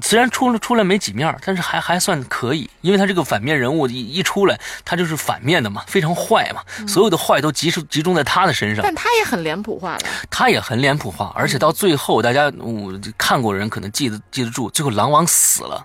[0.00, 8.84] 虽然出了出来没几面，但是还还算可以，因为他这个反面人物一一出来，他就是反面的嘛，非常坏嘛，所有的坏都集中集中在他的身上。
[8.84, 15.84] 但他也很脸谱化的，他也很脸谱化，而且到最后，大家我看过人可能记得记得住，最后狼王死了，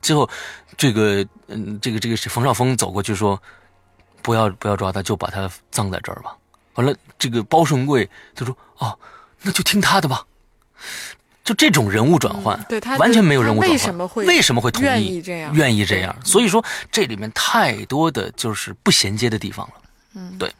[0.00, 0.26] 最后
[0.78, 3.38] 这个嗯，这个这个是冯绍峰走过去说。
[4.30, 6.36] 不要不要抓他，就把他葬在这儿吧。
[6.74, 8.96] 完了，这个包顺贵他说：“哦，
[9.42, 10.24] 那就听他的吧。”
[11.42, 13.72] 就这种人物转换，对他完全没有人物转换。
[13.72, 15.52] 为什么会为什么会同意愿意这样？
[15.52, 16.14] 愿意这样？
[16.24, 19.74] 所以说这里面太多的就是不衔接的地方了。
[20.14, 20.52] 嗯，对。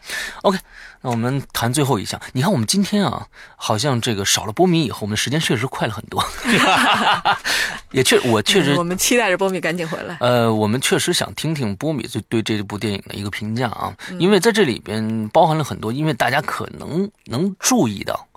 [0.43, 0.59] OK。
[1.03, 6.23] 那我们谈最后一项，你看我们今天啊，好像这个少了波米以后，我们的时间确实快了很多。
[7.93, 10.19] 也确，我确实，我们期待着波米赶紧回来。
[10.21, 18.29] 呃，我们确实想听听波米对对这部电影的一个评价啊，因为在这里边包含了很多，因为大家可能能注意到，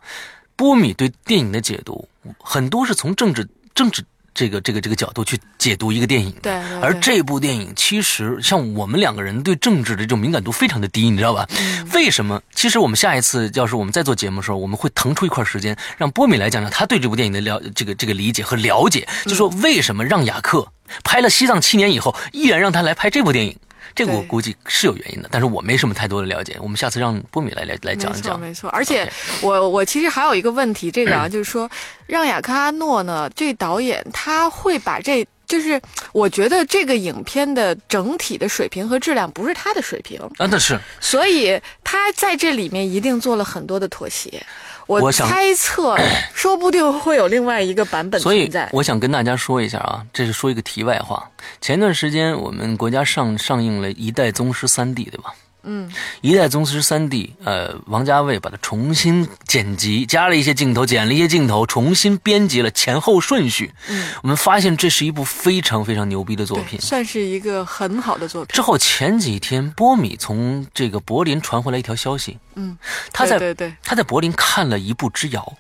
[0.56, 2.08] 波米对电影的解读
[2.40, 3.46] 很多是从政治
[3.76, 4.06] 政治。
[4.34, 11.48] 这个这个这个角度去解读一个电影，对，而这部电影其实像我们两个人对政治的这种敏感度非常的低，你知道吧？
[11.94, 12.42] 为什么？
[12.56, 20.68] 其实我们下一次要是我们再做节目的时候，我们会腾出一块时间，让波米来讲讲他对这部电影的了这个这个理解和了解，就说为什么让雅克
[21.04, 23.56] 拍了《西藏七年》以后，依然让他来拍这部电影。
[23.96, 26.58] 这个我估计是有原因的，但是我没什么太多的了解。
[26.60, 28.40] 我们下次让波米来来来讲一讲。
[28.40, 28.70] 没错，没错。
[28.70, 31.70] 而且我我其实还有一个问题，这个啊，就是说，
[32.08, 35.80] 让雅克阿诺呢，这导演他会把这，就是
[36.14, 40.80] 我觉得这个影片的整体的水平和质量不是他的水平啊，那是。
[41.00, 44.44] 所以他在这里面一定做了很多的妥协。
[44.88, 45.96] 我猜测，
[46.34, 48.68] 说不定会有另外一个版本存在。
[48.74, 51.30] 我想跟大家说一下啊，这是说一个题外话。
[51.62, 55.36] 前段时间我们国家上上映了《一代宗师》三 D，对吧？
[55.66, 55.90] 嗯，
[56.22, 63.72] 《一代宗师》三 D，呃，王家卫把它重新剪辑，加了一些镜头，剪了一些镜头，重新编辑了前后顺序。
[63.88, 68.54] 嗯，我们发现这是一部非常非常牛逼的作品，算是一个很好的作品。
[68.54, 72.78] 之后前几天，波米从这个柏林传回来一条消息，嗯，
[73.14, 75.58] 他在对对他在柏林看了一部之遥，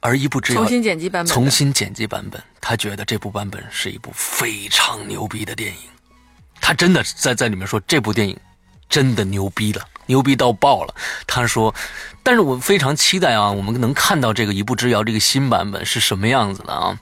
[0.00, 5.88] 而一部之遥重新剪辑版本，重新剪辑版本，他觉得这部版本是一部非常牛逼的电影，
[6.60, 8.36] 他真的在在里面说这部电影。
[8.88, 10.94] 真的牛逼了，牛逼到爆了！
[11.26, 11.74] 他说，
[12.22, 16.98] 但是我非常期待啊，我们能看到这个《一步之遥》这个新版本是什么样子的啊？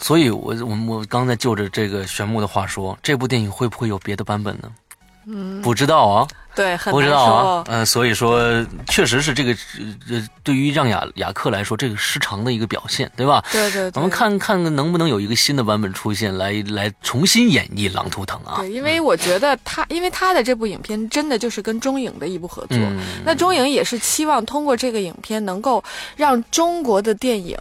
[0.00, 4.70] 所以，我我我刚才就着这个玄木的话说，这部电影会不会有别的版本呢？
[5.28, 6.26] 嗯，不知道啊。
[6.54, 9.56] 对，很不知道啊，嗯，所以说确实是这个，
[10.10, 13.44] 呃，对于让雅雅克来说，这个失常的一个表现，对吧？
[13.52, 13.88] 对对。
[13.94, 18.56] 我们看看能不能有一个新的版本出现，来来重新演绎《狼图腾》啊？
[18.58, 22.78] 对，因为我觉得他，因为他的这部影片真的就是跟中影的一部合作，
[23.24, 25.84] 那中影也是期望通过这个影片能够
[26.16, 27.56] 让中国的电影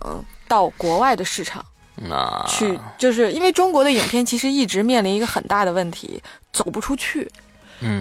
[0.48, 6.20] 到国外的市场那去，就是因为中国的影片其实一直面临一个很大的问题，
[6.52, 7.30] 走不出去。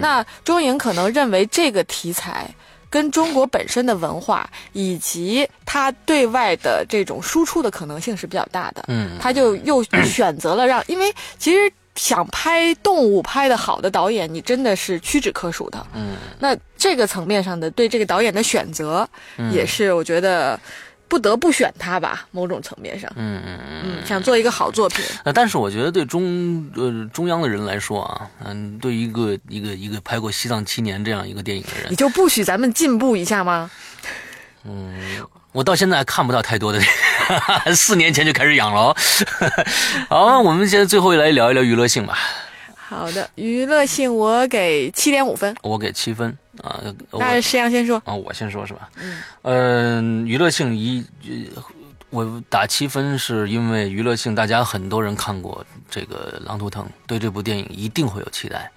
[0.01, 2.49] 那中影可能认为这个题材
[2.89, 19.07] 跟中国本身的文化以及它对外的这种输出的可能性是比较大的，嗯，他就又选择了让，因为其实想拍动物拍的好的导演，你真的是屈指可数的，嗯，那这个层面上的对这个导演的选择，
[19.51, 20.59] 也是我觉得。
[21.07, 25.03] 不得不选他吧，某种层面上，嗯嗯嗯，想做一个好作品。
[25.23, 33.69] 呃但是我觉得对中呃中央的人来说啊，嗯，对一个一个一个拍过《西藏七年》这样一个电影的人，你就不许咱们进步一下吗？
[34.65, 34.93] 嗯，
[35.53, 36.81] 我到现在还看不到太多的，
[37.73, 38.93] 四年前就开始养了。
[40.09, 42.17] 好，我们现在最后来聊一聊娱乐性吧。
[42.87, 46.37] 好的，娱乐性我给七点五分，我给七分。
[46.63, 46.81] 啊。
[47.11, 48.89] 那石阳先说啊，我先说是吧？
[49.41, 51.05] 嗯，娱乐性一。
[52.09, 58.71] 我打七分，是因为娱乐性，大家很多人看过这个《狼图腾》，对这部电影一定会有期待。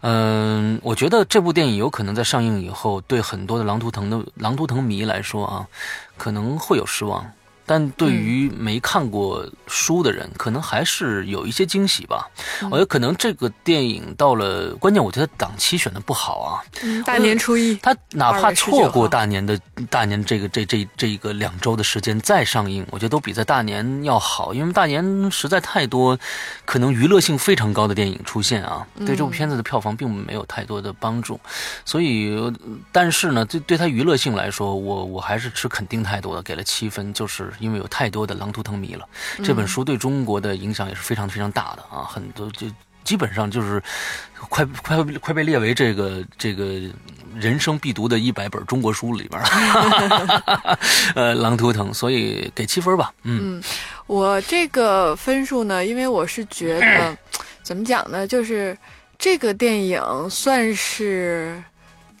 [0.00, 5.68] 嗯，我觉得这部电影有可能在上映以后，对很多的《狼图腾》的《狼图腾》迷来说啊，
[6.16, 7.24] 可能会有失望。
[7.72, 12.28] 但对于没看过书的人，可能还是有一些惊喜吧。
[12.64, 16.60] 我觉得可能这个电影到了关键，我觉得档期选的不好啊。
[17.06, 19.58] 大年初一，他哪怕错过大年的
[19.88, 26.18] 大年这个这这这一个两周的时间再上映，我觉得都比在大年要好，因为大年实在太多
[26.66, 31.40] 可能娱乐性非常高的电影出现啊，对这部片子的票房并没有太多的帮助。
[31.86, 32.52] 所以，
[32.92, 37.50] 但是呢，对对他娱乐性来说，我我还是持肯定态度的，给了七分，就是。
[37.62, 39.08] 因为有太多的狼图腾迷了，
[39.44, 42.02] 这本书对中国的影响也是非常非常大的啊！
[42.04, 42.66] 很多就
[43.04, 43.82] 基本上就是
[44.48, 46.64] 快快快被列为这个这个
[47.34, 49.40] 人生必读的一百本中国书里边
[51.14, 53.12] 呃，狼图腾，所以给七分吧。
[53.22, 53.62] 嗯，
[54.06, 57.16] 我这个分数呢，因为我是觉得
[57.62, 58.76] 怎么讲呢，就是
[59.18, 61.62] 这个电影算是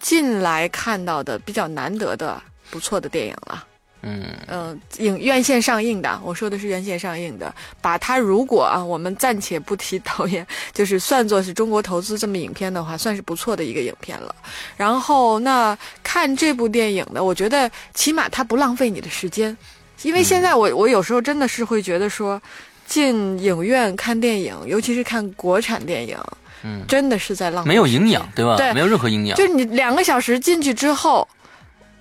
[0.00, 2.40] 近来看到的比较难得的
[2.70, 3.66] 不错的电影了。
[4.04, 7.54] 嗯嗯，影院线上映的，我说的是院线上映的。
[7.80, 14.34] 把它如果啊，我们暂且不提导演，就是算作是中国投资这么影片的话，算是不错的一个影片了。
[14.76, 19.56] 然后那看这部电影呢，我觉得起码它不浪费你的时间，
[20.02, 22.42] 因为现在我我有时候真的是会觉得说，
[22.84, 26.18] 进影院看电影，尤其是看国产电影，
[26.64, 28.56] 嗯，真的是在浪费，没有营养，对吧？
[28.56, 29.38] 对，没有任何营养。
[29.38, 31.28] 就是你两个小时进去之后。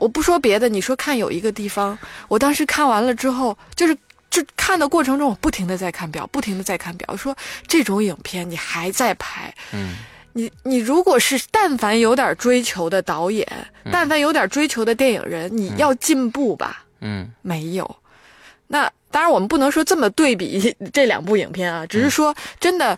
[0.01, 1.95] 我不说别的，你说看有一个地方，
[2.27, 3.95] 我当时看完了之后，就是
[4.31, 7.15] 就看的过程中，我不停的在看表，不停的在看表。
[7.15, 7.37] 说
[7.67, 9.97] 这种影片你还在拍，嗯，
[10.33, 13.47] 你你如果是但凡有点追求的导演，
[13.91, 17.95] 但凡有点追求的电影人，你要进步吧，嗯，没有。
[18.71, 22.97] 那当然我们不能说这么对比 这两部影片啊，只是说真的。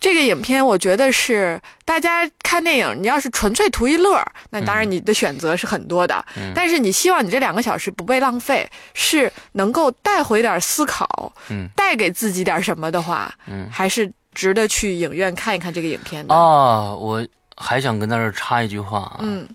[0.00, 6.24] 这个影片，我觉得是大家看电影，你要是纯粹图一乐，那当然你的选择是很多的。
[6.54, 8.64] 但是你希望你这两个小时不被浪费，
[8.94, 16.32] 是能够带回点思考，嗯带给自己点什么的话，嗯还是值得去影院看一看这个影片的。
[16.32, 19.16] 啊，我还想跟在这插一句话啊。
[19.18, 19.48] 嗯，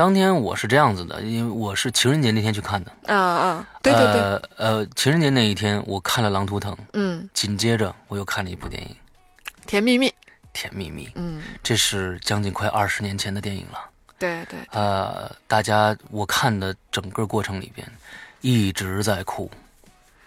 [0.00, 2.90] 当天我是这样子的，因为我是情人节那天去看的。
[3.06, 4.42] 啊啊，对对对。
[4.56, 8.96] 呃，情人节那一天我看了《狼图腾》，嗯，紧接着我又看了一部电影。
[9.66, 10.10] 甜蜜蜜，
[10.54, 13.78] 甜蜜蜜，嗯，这是将近快二十年前的电影了。
[14.18, 17.86] 对对，呃，大家我看的整个过程里边
[18.40, 19.50] 一直在哭，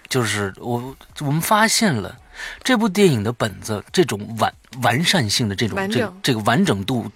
[0.07, 2.15] 就是我我们发现了
[2.63, 4.53] 这部电影的本子这种完
[4.83, 7.09] 完善性的这种这这个完整度。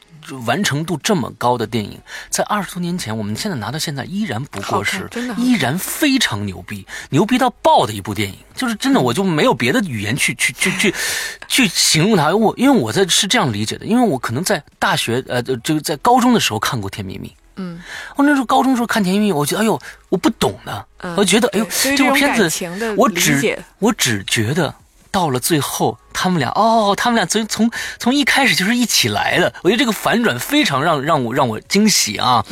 [0.45, 1.99] 完成度这么高的电影，
[2.29, 5.07] 在二十多年前，我们现在拿到现在依然不过时，
[5.37, 10.93] 依然非常牛逼，牛逼到爆的一部电影，就是真的，我就没有别的语言去去去去
[11.47, 12.35] 去形容它。
[12.35, 17.81] 我因为我在是这样理解的，因为我可能在大学呃，就在高中的时候看过《甜蜜蜜》，嗯，
[18.15, 22.49] 我那时候高中时候看《甜蜜蜜》，我觉得哎呦，我不懂的，我觉得哎呦，这部片子
[22.97, 24.73] 我只我只觉得。
[25.11, 29.53] 到了最后，他们俩哦，他们俩从从从一开始就是一起来的。
[29.63, 32.45] 我觉得这个反转非常让让我让我惊喜啊！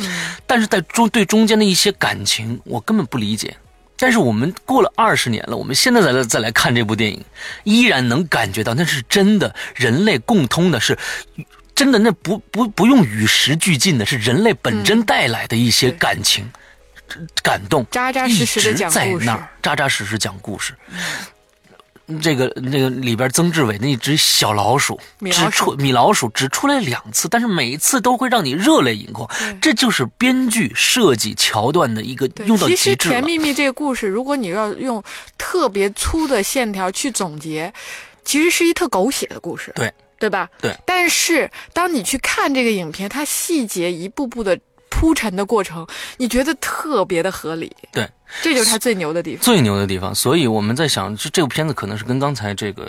[0.46, 3.56] 但是在中对中间的一些感情，我根本不理解。
[3.98, 7.24] 但是我们过了二十年了，我们现在再来再来看这部电影，
[7.64, 10.98] 依然能感觉到那是真的，人类共通的是
[11.74, 16.50] 真的，那不不不用与时俱进的，是人类本真带来的一些感情、
[17.42, 19.30] 感动，扎扎实实的讲故事，
[19.62, 20.74] 扎扎实实讲故事。
[22.22, 25.00] 这个那个里边，曾志伟那只小老鼠
[25.30, 29.28] 只出米老鼠只出来两次，但是每一次都会让你热泪盈眶。
[29.60, 35.02] 这就是编剧设计桥段的一个用到极致其实《甜蜜蜜》这个故事，如果你要用
[35.36, 37.72] 特别粗的线条去总结，
[38.24, 40.48] 其实是一特狗血的故事，对对吧？
[40.60, 40.74] 对。
[40.86, 44.58] 但是当你去看这个影片，它细节一步步的。
[44.98, 45.86] 铺陈的过程，
[46.16, 48.08] 你觉得特别的合理，对，
[48.40, 50.14] 这就是他最牛的地方，最牛的地方。
[50.14, 52.88] 所以我们在想，这这部片子可能是跟刚才这个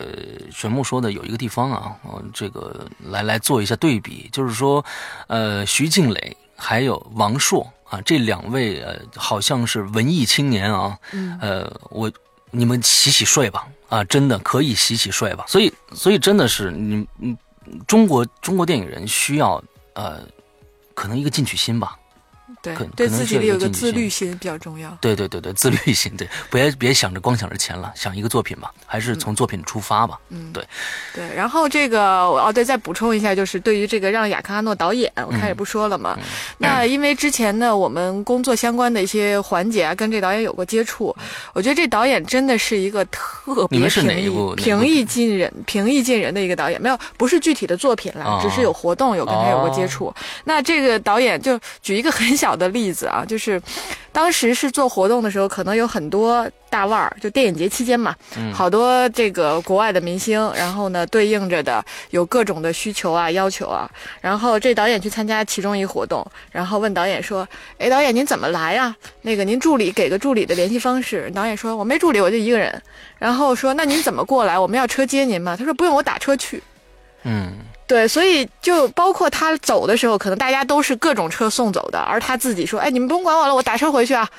[0.49, 1.97] 玄牧说的有一个地方啊，
[2.33, 4.83] 这个来来做一下对比，就是说，
[5.27, 10.97] 呃，徐静蕾还有王朔啊，这两位呃，好像是文艺青年啊，
[11.41, 12.09] 呃，我
[12.51, 15.43] 你们洗洗睡吧，啊，真的可以洗洗睡吧。
[15.49, 17.37] 所以，所以真的是你，嗯，
[17.85, 19.61] 中国中国电影人需要
[19.93, 20.21] 呃。
[20.97, 21.95] 可能一个进取心吧，
[22.67, 24.95] 对可，对自己的有个自律心比较重要。
[25.01, 30.19] 对对对对，自律性，对，别别想着光想着钱了，想一个作品吧，还是从作品出发吧。
[30.29, 30.63] 嗯，对
[31.13, 31.25] 对。
[31.35, 36.19] 然后这个哦，对，再补充一下，就是对于这个让雅克阿诺导演，我开始不说了嗯嘛。
[36.57, 41.15] 那因为之前呢，我们工作相关的一些环节啊，跟这导演有过接触，
[41.53, 46.81] 我觉得这导演真的是一个特别嗯你们是哪平易一部平易近人、平易近人的一个导演。
[46.81, 50.13] 没有，不是具体的作品了，哦只是有活动有跟他有过接触。
[50.43, 53.61] 那这个导演就举一个很小的例子啊，就是
[54.11, 58.15] 当时是做活动的时候，可能有很多大腕儿，就电影节期间嘛，
[58.53, 63.89] 好多这个国外的明星，然后呢对应着的有各种的需求啊、要求啊，
[64.19, 67.47] 然后这导演去参加其中一活动，然后问导演说
[67.77, 68.95] ：“哎，导演您怎么来呀？
[69.21, 72.81] 那个您助理给个助理的联系方式。”导演说：“我没助理，我就一个人。”
[73.19, 74.57] 然后说：“那您怎么过来？
[74.57, 76.61] 我们要车接您吗？”他说：“不用，我打车去。”
[77.23, 77.53] 嗯，
[77.87, 84.29] 对，所以就包括他走的时候，可能大家都是各种车送走的，而他自己说：“哎，你们不用管我了，我打车回去啊。”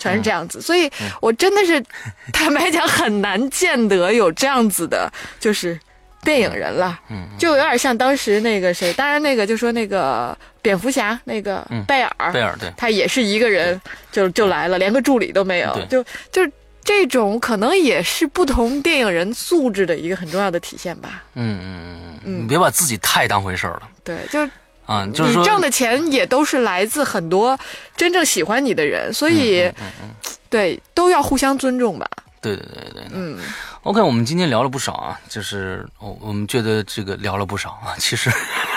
[0.00, 0.88] 全是这样子，所以
[1.20, 1.84] 我真的是
[2.32, 5.76] 坦白讲很难见得有这样子的，就是
[6.22, 13.80] 电影人了，嗯，就有点像当时那个谁，当然那个就说那个蝙蝠侠那个贝尔，贝尔对，他也是一个人
[14.12, 16.00] 就就来了，连个助理都没有，就
[16.30, 16.48] 就
[16.88, 21.22] 这种可能也是不同电影人素质的一个很重要的体现吧。
[21.34, 23.82] 嗯嗯嗯嗯，你别把自己太当回事儿了。
[24.02, 24.40] 对，就
[24.86, 27.58] 啊，就是说你挣的钱也都是来自很多
[27.94, 32.08] 真正喜欢你的人，所以、嗯嗯嗯对都要互相尊重吧。
[32.40, 33.38] 对对对对，嗯。
[33.88, 38.30] OK，我们今天聊了不少啊，就是我我们觉得这个聊了不少啊， 其实，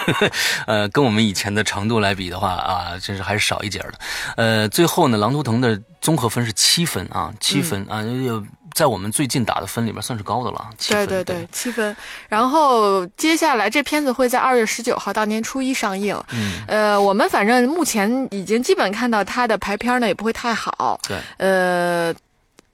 [0.66, 3.94] 呃，跟我们以前的长度来比的话啊，真是还是少一截的。
[4.38, 8.42] 呃，最后呢，狼图腾的综合分是七分啊，七分、啊，有
[8.74, 11.06] 在我们最近打的分里面算是高的了，七分。
[11.06, 11.94] 对对对，七分。
[12.30, 16.18] 然后接下来这片子会在二月十九号到年初一上映。
[16.32, 20.98] 嗯，呃，我们反正目前已经基本看到它的排片呢也不会太好。
[21.06, 21.18] 对。
[21.36, 22.16] 呃。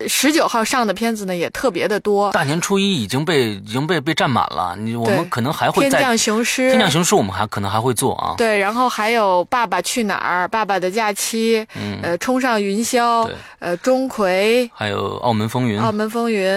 [0.05, 8.35] 十九号上的片子呢也特别的多，大年初一已经被已经被被占满了，你我们可能还会天降雄狮，天降雄狮我们还可能还会做啊。
[8.37, 13.25] 对，然后还有《爸爸去哪儿》《爸爸的假期》，嗯，呃，《冲上云霄》，
[13.59, 14.29] 呃，《钟馗》，
[14.73, 16.47] 还有《澳门风云》，《澳门风云》，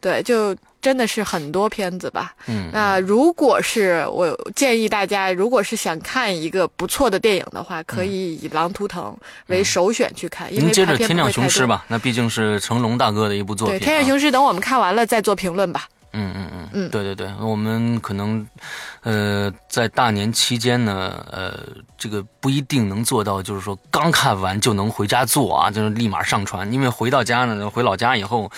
[0.00, 0.56] 对，就。
[0.80, 9.04] 真的是很多片子吧，嗯，那如果是我建议大家，如果是想看一个不错的电影的话，可以以《狼图腾》
[9.48, 10.50] 为首选去看。
[10.52, 13.78] 因为您接着《天降雄狮》吧，那毕竟是成龙大哥的一部作品、啊。
[13.78, 15.86] 对，《天降雄狮》等我们看完了再做评论吧。
[16.12, 16.68] 嗯嗯嗯。
[16.72, 18.46] 嗯，对对对，我们可能，
[19.02, 21.58] 呃，在大年期间呢，呃，
[21.98, 28.50] 这个不一定能做到，就是说刚看完就能回家做啊，就是立马上传，因为回到家呢，回老家以后，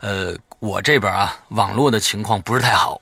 [0.00, 3.00] 呃，我这边啊，网络的情况不是太好。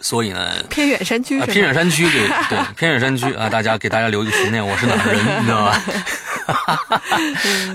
[0.00, 5.82] 所以呢，偏远山区、啊，偏远山区，对 对，偏远山区啊，大家给大家留一个悬念，我是哪儿人，你知道吧？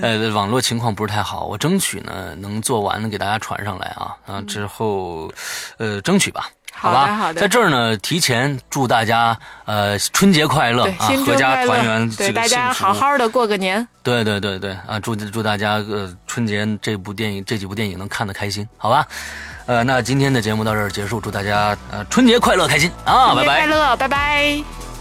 [0.00, 5.30] 呃，网络情况不是太好，我争取呢能做完给大家传上来啊啊，之后，
[5.76, 7.14] 呃，争取吧，好吧？
[7.16, 13.86] 好的，在这儿呢，提前祝大家呃春节快乐啊，阖家团圆，对大家好好的过个年。
[14.02, 19.06] 对对对对啊，祝祝大家呃春节这部电影这几部电影能看得开心，好吧？
[19.66, 24.93] 呃，那今天的节目到这儿结束，祝大家呃春节快乐，开心啊，拜拜，快乐，拜拜。